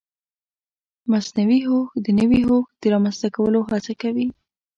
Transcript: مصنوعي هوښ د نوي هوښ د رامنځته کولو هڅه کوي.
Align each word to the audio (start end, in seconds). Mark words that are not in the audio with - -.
مصنوعي 1.11 1.59
هوښ 1.69 1.89
د 2.05 2.07
نوي 2.19 2.41
هوښ 2.49 2.65
د 2.81 2.83
رامنځته 2.93 3.27
کولو 3.35 3.59
هڅه 3.69 3.93
کوي. 4.01 4.27